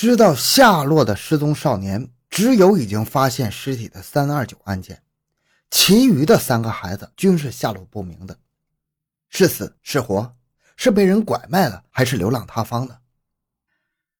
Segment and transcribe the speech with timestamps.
[0.00, 5.02] 知道下落的失踪少年只有已经发现尸体的三二九案件，
[5.70, 8.38] 其余的三个孩子均是下落不明的，
[9.28, 10.34] 是死是活，
[10.74, 12.96] 是被人拐卖了还是流浪他方呢？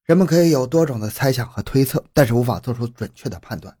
[0.03, 3.75] 人们可以有多种的猜想和推测，但是无法做出准确的判断。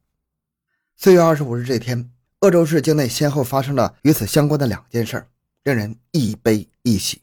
[0.97, 5.27] 四月二十五日这天，鄂州市境内先后发生了与此相关的两件事，
[5.65, 7.21] 令人一悲一喜。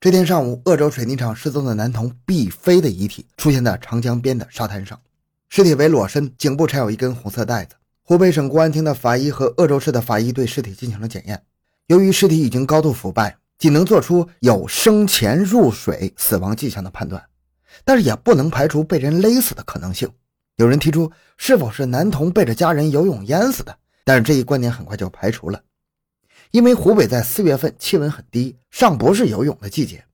[0.00, 4.96] 这天上午，鄂州水泥厂失踪的男童毕飞的遗体出现在长江边的沙滩上，
[5.48, 7.74] 尸体为裸身，颈部缠有一根红色带子。
[8.04, 11.42] 湖北省公安厅的法医和鄂州市的法医对尸体进行了检验，
[11.88, 17.20] 由于尸体已经高度腐败，仅能做出有生前入水死亡迹象的判断。
[17.84, 20.08] 但是也不能排除被人勒死的可能性。
[20.58, 25.60] 有人提出是否是男童背着家人游泳淹死的，但是这一观点很快就排除了，
[26.50, 30.04] 因为湖北在四月份气温很低，尚不是游泳的季节。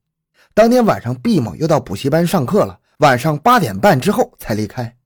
[0.53, 4.97] 当天晚上，毕某又到补习班上课了，晚上八点半之后才离开。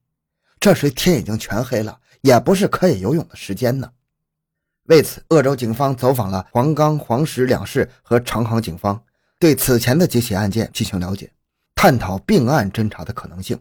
[0.59, 3.91] 这时天已经全黑了，也不是可以游泳的时间呢。
[4.83, 9.03] 为此，鄂州警方走访了黄冈、黄石两市和长航警方，
[9.37, 11.31] 对此前的几起案件进行了解。
[11.75, 13.57] 探讨并案侦查的可能性，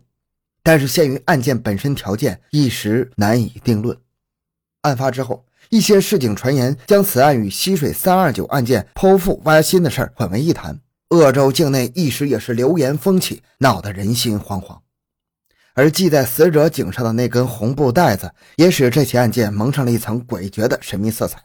[0.63, 3.97] 但是限于案件本身条件，一时难以定论。
[4.81, 14.79] 案发之后，一些市井传言将此案与溪水三二九案件剖腹挖心的事儿混为一谈，鄂州境内一时也是流言风起，闹得人心惶惶。
[15.75, 21.39] 而系在死者颈上的那根红布带子，也使这起案件蒙上了一层诡谲的神秘色彩。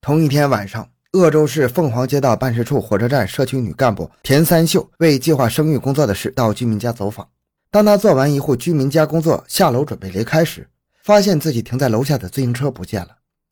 [0.00, 0.88] 同一天晚上。
[1.12, 7.26] 鄂州市凤凰街道办事处火车站社区女干部田三秀为计划生育工作的事到居民家走访。
[7.68, 10.68] 当她做完一户居民家工作，下楼准备离开时，
[11.02, 13.08] 发现自己停在楼下的自行车不见了。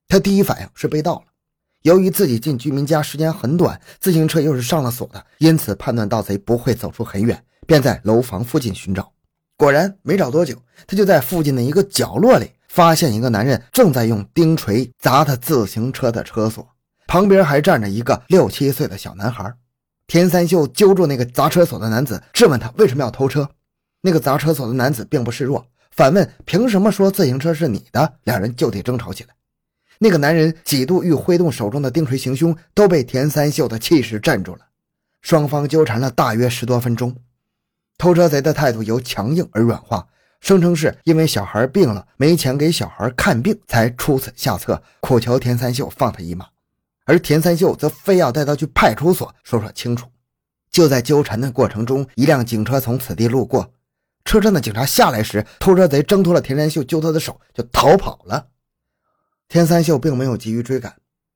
[0.08, 1.24] 他第一反应是被盗了。
[1.82, 9.12] 由于自己进居民家时间很短，自行车又是上了锁的，因此判断盗贼不会走出很远，便在楼房附近寻找。
[9.56, 16.66] 果然，没找多久，他就在附近的一个角落里发现一个男人正在用钉锤砸他自行车的车锁。
[17.06, 19.52] 旁边还站着一个六七岁的小男孩，
[20.06, 23.48] 田三秀揪住那个砸车锁的男子，质问他为什么要偷车。
[24.00, 28.14] 那个砸车锁的男子并不示弱，反问凭什么说自行车是你的？
[28.24, 29.30] 两人就得争吵起来。
[29.98, 34.60] 那个男人几度欲挥动手中的钉锤行凶，都被田三秀的气势镇住了。
[35.20, 37.16] 双方纠缠了大约十多分钟，
[37.98, 40.06] 偷车贼的态度由强硬而软化，
[40.40, 46.46] 声称是因为小孩病了，没钱给小孩看病，才出此下策，苦求田三秀放他一马。
[47.04, 50.06] 而田三秀则非要带他去派出所说说清楚。
[50.70, 53.72] 就在纠缠的过程中，一辆警车从此地路过，
[54.24, 58.46] 车上的警察下来时，偷车贼挣脱了田三秀揪他的手，就逃跑了。
[59.48, 60.94] 田三秀并没有急于追赶，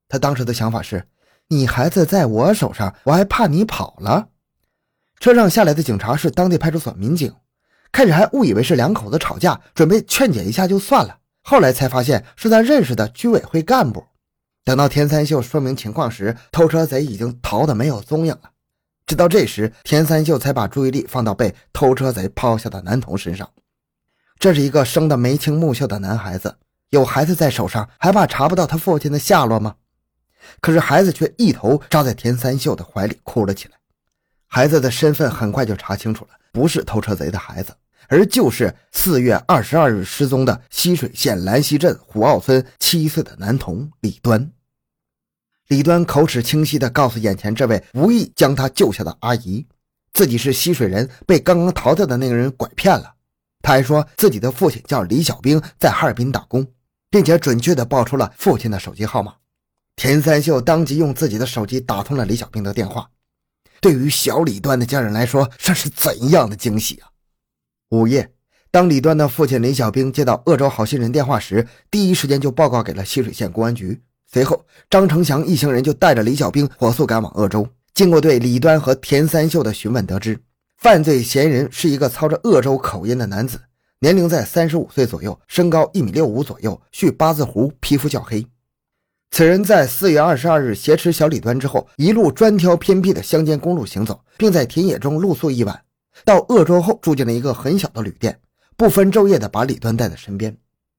[0.09, 1.06] 他当时的想法是：
[1.49, 4.28] 你孩子在我手上，我还怕你跑了？
[5.19, 7.34] 车上下来的警察是当地派出所民警，
[7.91, 14.05] 开始还误以为是两口子吵架，准备劝解一下就算了，后来才发现是他认识的居委会干部。
[14.65, 18.51] 等到田三秀说明情况时，偷车贼已经逃得没有踪影了。
[19.06, 23.49] 直到这时，田三秀才把注意力放到被偷车贼抛下的男童身上。
[24.39, 26.56] 这是一个生得眉清目秀的男孩子，
[26.92, 29.76] 有孩子在手上，还怕查不到他父亲的下落吗？
[30.60, 33.75] 可是孩子却一头扎在田三秀的怀里哭了起来。
[34.47, 37.75] 孩子的身份很快就查清楚了，不是偷车贼的孩子。
[38.08, 44.53] 而就是四月二十二日失踪的浠水县兰溪镇虎坳村七岁的男童李端。
[45.69, 49.66] 李端口齿清晰地告诉眼前这位无意将他救下的阿姨，
[50.12, 53.14] 自己是浠水人，被刚刚逃掉的那个人拐骗了。
[53.62, 56.66] 他还说自己的父亲叫李小兵，在哈尔滨打工，
[57.12, 59.34] 并且准确地报出了父亲的手机号码。
[59.95, 63.09] 田三秀当即用自己的手机打通了李小兵的电话。
[63.81, 67.11] 对于小李端的家人来说，这是怎样的惊喜啊！
[67.91, 68.33] 午夜，
[68.71, 74.01] 当李端的父亲李小兵接到鄂州好心人电话时，第一时间就报告给了浠水县公安局。
[74.27, 77.69] 随后，张成祥一行人就带着李小兵火速赶往鄂州。
[77.93, 80.41] 经过对李端和田三秀的询问，得知
[80.78, 83.60] 犯罪嫌疑人是一个操着鄂州口音的男子，
[84.03, 88.45] 年龄在三十五岁左右，身高一米六五左右，蓄八字胡，皮肤较黑。
[89.31, 95.84] 此人在四月二十二日挟持小李端之后，一路专挑偏僻的乡间公路行走，并在田野中露宿一晚。
[96.25, 98.41] 到鄂州后，住进了一个很小的旅店，
[98.77, 100.57] 不分昼夜的把李端带在身边。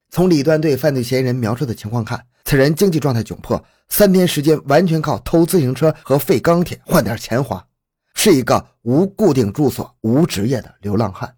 [0.10, 7.68] 从李端对犯罪嫌疑人描述的情况看，此人经济状态窘迫，三天时间完全靠偷自行车和废钢铁换点钱花，
[8.16, 11.36] 是一个无固定住所、无职业的流浪汉。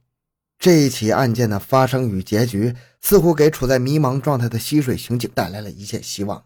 [0.58, 6.44] 这一起案件的发生与结局，似乎给处在迷茫状态的溪水刑警带来了一线希望。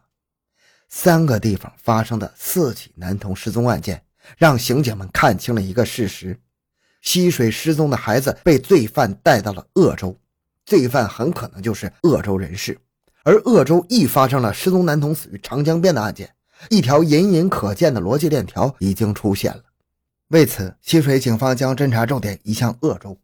[0.89, 4.03] 三个地方发生的四起男童失踪案件，
[4.37, 6.39] 让刑警们看清了一个事实。
[7.01, 10.19] 溪水失踪的孩子被罪犯带到了鄂州，
[10.65, 12.77] 罪犯很可能就是鄂州人士。
[13.23, 16.33] 而鄂州亦发生了失踪男童死于长江边的案件，
[16.69, 19.63] 一条隐隐可见的逻辑链条已经出现了。
[20.29, 23.17] 为此，溪水警方将侦查重点移向鄂州。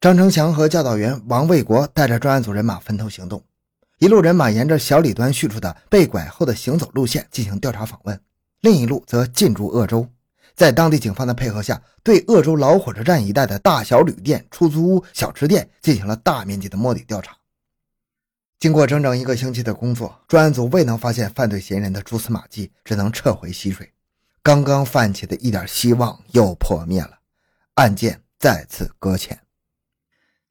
[0.00, 3.44] 张成强和教导员王卫国带着专案组人马分头行动，
[3.98, 8.18] 一路人马沿着小李端叙述的被拐后的行走路线进行调查访问，
[8.62, 10.08] 另一路则进驻鄂州，
[10.54, 17.36] 在当地警方的配合下，对鄂州老火车站一带的大小旅店、出租屋、小吃店进行了大面积的摸底调查。
[18.58, 23.92] 经过整整一个星期的工作，专案组未能发现犯罪嫌疑人的蛛丝马迹，只能撤回溪水。
[24.42, 27.18] 刚刚泛起的一点希望又破灭了，
[27.74, 29.38] 案件再次搁浅。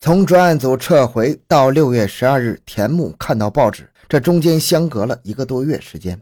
[0.02, 6.22] 从专案组撤回到六月十二日，田木看到报纸，这中间相隔了一个多月时间。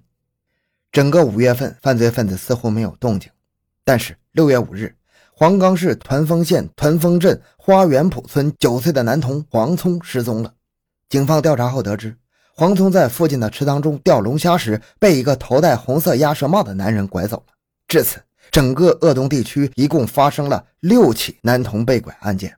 [0.92, 3.30] 整个五月份，犯罪分子似乎没有动静。
[3.84, 4.96] 但是六月五日，
[5.32, 10.52] 黄冈市团风县团风镇花园堡村九岁的男童黄聪失踪了。
[11.08, 12.18] 警方调查后得知，
[12.56, 17.54] 黄聪在附近的池塘中钓龙虾时，被一个头戴红色鸭舌帽的男人拐走了。
[17.88, 18.20] 至此，
[18.50, 22.58] 整个鄂东地区一共发生了六起男童被拐案件，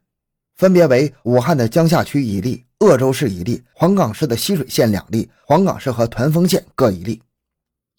[0.60, 7.22] 分别为武汉的江夏区一例、鄂州市一例、黄冈市的浠水县两例、黄冈市和团风县各一例。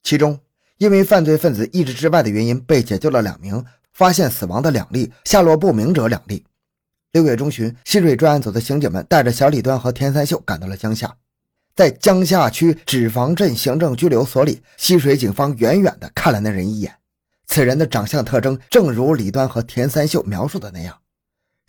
[0.03, 0.39] 其中，
[0.77, 3.65] 因为犯罪分子意志之外的原因被解救了两名，
[3.95, 6.45] 发现死亡的两例，下落不明者两例。
[7.13, 11.17] 六月中旬，浠水专案组的刑警们带着小李端和田三秀赶到了江夏，
[11.75, 16.95] 在江夏区纸坊镇行政拘留所里，溪水警方远远地看了那人一眼。
[17.47, 20.99] 此人的长相特征正如李端和田三秀描述的那样。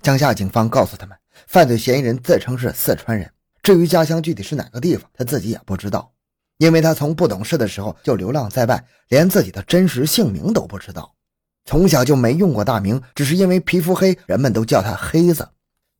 [0.02, 1.16] 江夏警方告诉他们，
[1.46, 3.32] 犯罪嫌疑人自称是四川人，
[3.62, 6.12] 至于家乡具体是哪个地方，他自己也不知道，
[6.58, 11.14] 因为他从不懂事的时候就流浪在外，连自己的真实姓名都不知道。
[11.66, 15.48] 从小就没用过大名，只是因为皮肤黑，人们都叫他黑子。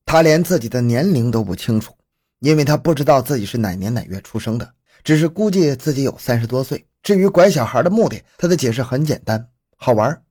[0.04, 1.96] 他连自己的年龄都不清楚，
[2.40, 6.84] 因为他不知道自己是哪年哪月出生的，只是估计自己有三十多岁。
[7.04, 10.24] 至于拐小孩的目的，他的解释很简单，好玩。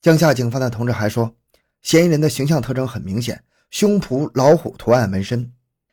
[0.00, 1.34] 江夏警方的同志还说，
[1.84, 5.52] 嫌疑人的形象特征很明显，胸脯老虎图案纹身，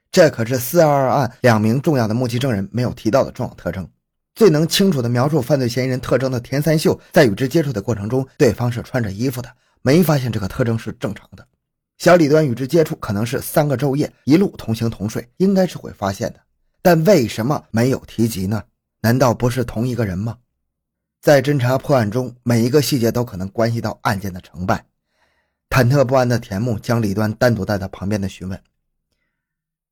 [0.10, 3.86] 这可是四二二案两名重要的目击证人没有提到的重要特征。
[4.34, 9.52] 最能清楚地描述犯罪嫌疑人特征的田三秀，在与之接触的过程中，对方是穿着衣服的，
[9.82, 11.46] 没发现这个特征是正常的。
[11.98, 16.40] 小李端与之接触可能是三个昼夜，一路同行同睡，应该是会发现的。
[16.82, 18.64] 但为什么没有提及呢？
[19.02, 20.38] 难道不是同一个人吗？
[21.22, 24.86] 在侦查破案中，每一个细节都可能关系到案件的成败。
[25.72, 28.62] 忐忑不安的田木将李端单独带到旁边的询问：“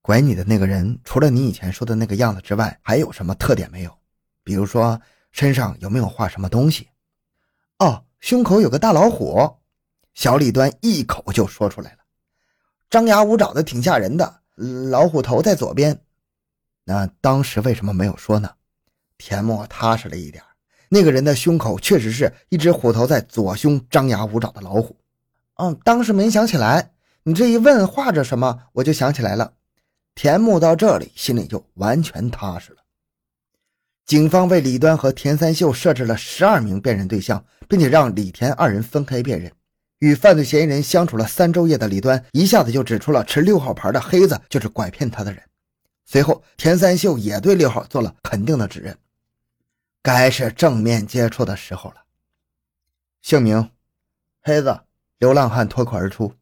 [0.04, 3.98] 拐你的那个人，除了你以前说的那个样子之外，还有什么特点没有？”
[4.44, 5.00] 比如说，
[5.32, 6.90] 身上有没有画什么东西？
[7.78, 9.58] 哦，胸口有个大老虎。
[10.14, 12.00] 小李端一口就说出来了，
[12.90, 14.42] 张牙舞爪的，挺吓人的。
[14.90, 15.98] 老虎头在左边。
[16.84, 18.52] 那当时为什么没有说呢？
[19.18, 20.44] 田默踏实了一点，
[20.90, 24.99] 那个人的胸口确实是一只虎头在左胸，张牙舞爪的老虎。
[25.62, 26.94] 嗯，当时没想起来。
[27.24, 29.54] 你这一问画着什么，我就想起来了。
[30.16, 32.78] 田木到这里，心里就完全踏实了。
[34.06, 39.52] 警方为李端和田三秀设置了十二名辨认对象，并且让李田二人分开辨认。
[40.00, 45.44] 与犯罪嫌疑人相处了三昼夜的李端一下子就指出了持六号牌的黑子就是拐骗他的人。
[46.06, 48.98] 随后，田三秀也对六号做了肯定的指认。
[50.02, 51.98] 该是正面接触的时候了。
[53.22, 53.70] 姓名：
[54.42, 54.80] 黑子，
[55.20, 56.34] 流浪汉脱口而出，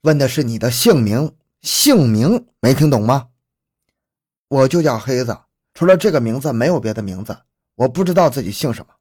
[0.00, 1.36] 问的是你的姓名。
[1.60, 3.28] 姓名没听懂吗？
[4.48, 5.38] 我就叫黑子。
[5.72, 7.38] 除了这个名字，没有别的名字。
[7.74, 8.94] 我不知道自己姓什么。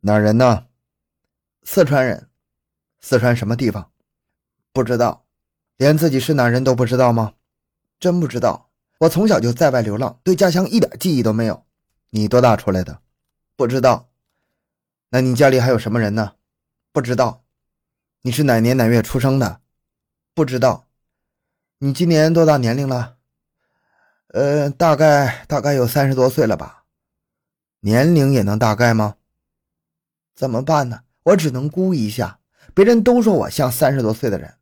[0.00, 0.66] 哪人呢？
[1.62, 2.28] 四川人。
[3.00, 3.90] 四川什么地方？
[4.72, 5.24] 不知道。
[5.76, 7.34] 连自己是哪人都不知道吗？
[8.00, 8.70] 真不知道。
[8.98, 11.64] 我从小就在外流浪，对家乡一点记忆都没有。
[12.10, 13.00] 你多大出来的？
[13.54, 14.08] 不知道。
[15.10, 16.34] 那你家里还有什么人呢？
[16.92, 17.44] 不知道。
[18.22, 19.60] 你是哪年哪月出生的？
[20.34, 20.86] 不知道。
[21.78, 23.16] 你今年多大年龄了？
[24.28, 26.84] 呃，大概大概有三十多岁了吧，
[27.80, 29.16] 年龄也能大概吗？
[30.34, 31.04] 怎么办呢？
[31.22, 32.40] 我只能估一下。
[32.74, 34.58] 别人都说我像三十多岁的人。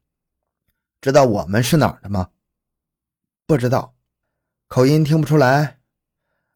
[1.01, 2.31] 知道我们是哪儿的吗？
[3.47, 3.95] 不知道，
[4.69, 5.81] 口音听不出来。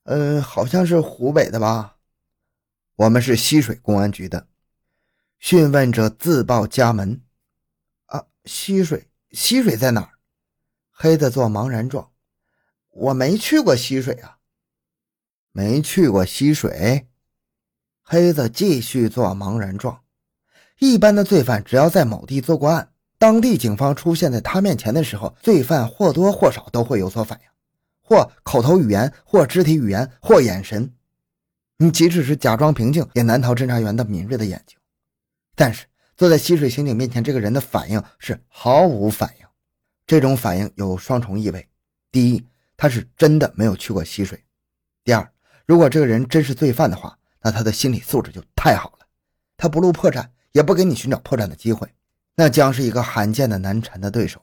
[0.04, 1.96] 嗯，好像是湖北的吧。
[2.96, 4.46] 我们是溪水公安局的。
[5.40, 7.22] 讯问者自报家门。
[8.04, 10.10] 啊，溪水，溪水在哪儿？
[10.90, 12.10] 黑子做茫然状。
[12.90, 14.36] 我没去过溪水啊，
[15.50, 17.08] 没去过溪水。
[18.02, 20.02] 黑子继续做茫然状，
[20.78, 27.46] 一般的罪犯只要在某地做过案，当地警方出现在他面前的时候，罪犯或多或少都会有所反应，
[28.02, 30.92] 或口头语言，或肢体语言，或眼神。
[31.78, 34.76] 你即使是假装平静，也难逃侦查员的敏锐的眼睛。
[35.54, 39.46] 但是坐在溪水刑警面前，这个人的反应是毫无反应。
[40.06, 41.68] 这种反应有双重意味：
[42.10, 42.44] 第一，
[42.76, 44.38] 他是真的没有去过溪水；
[45.04, 45.32] 第二，
[45.66, 49.06] 如果这个人真是罪犯的话，那他的心理素质就太好了。
[49.56, 51.88] 他不露破绽，也不给你寻找破绽的机会，
[52.34, 54.42] 那将是一个罕见的难缠的对手。